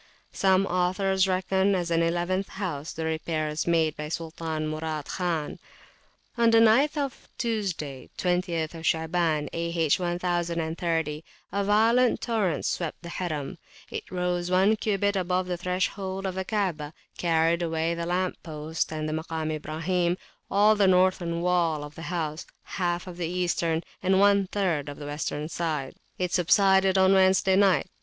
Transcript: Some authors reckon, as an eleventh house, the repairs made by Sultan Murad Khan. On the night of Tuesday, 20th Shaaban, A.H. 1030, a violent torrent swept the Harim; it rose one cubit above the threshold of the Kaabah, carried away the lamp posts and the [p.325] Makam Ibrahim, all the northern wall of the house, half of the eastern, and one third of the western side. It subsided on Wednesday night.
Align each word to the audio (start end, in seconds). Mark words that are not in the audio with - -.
Some 0.33 0.65
authors 0.65 1.27
reckon, 1.27 1.75
as 1.75 1.91
an 1.91 2.01
eleventh 2.01 2.47
house, 2.49 2.91
the 2.91 3.05
repairs 3.05 3.67
made 3.67 3.95
by 3.95 4.09
Sultan 4.09 4.67
Murad 4.67 5.05
Khan. 5.05 5.59
On 6.39 6.49
the 6.49 6.59
night 6.59 6.97
of 6.97 7.27
Tuesday, 7.37 8.09
20th 8.17 8.71
Shaaban, 8.83 9.47
A.H. 9.53 9.99
1030, 9.99 11.23
a 11.51 11.63
violent 11.63 12.19
torrent 12.19 12.65
swept 12.65 13.03
the 13.03 13.09
Harim; 13.09 13.59
it 13.91 14.09
rose 14.09 14.49
one 14.49 14.75
cubit 14.75 15.15
above 15.15 15.45
the 15.45 15.55
threshold 15.55 16.25
of 16.25 16.33
the 16.33 16.45
Kaabah, 16.45 16.93
carried 17.19 17.61
away 17.61 17.93
the 17.93 18.07
lamp 18.07 18.41
posts 18.41 18.91
and 18.91 19.07
the 19.07 19.13
[p.325] 19.13 19.25
Makam 19.27 19.51
Ibrahim, 19.55 20.17
all 20.49 20.75
the 20.75 20.87
northern 20.87 21.41
wall 21.41 21.83
of 21.83 21.93
the 21.93 22.01
house, 22.09 22.47
half 22.63 23.05
of 23.05 23.17
the 23.17 23.27
eastern, 23.27 23.83
and 24.01 24.19
one 24.19 24.47
third 24.47 24.89
of 24.89 24.97
the 24.97 25.05
western 25.05 25.47
side. 25.47 25.93
It 26.17 26.33
subsided 26.33 26.97
on 26.97 27.13
Wednesday 27.13 27.55
night. 27.55 27.87